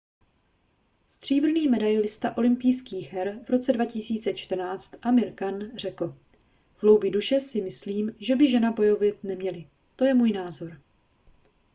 [1.07, 6.17] stříbrný medailista olympijských her v roce 2014 amir khan řekl
[6.75, 10.81] v hloubi duše si myslím že by ženy bojovat neměly to je můj názor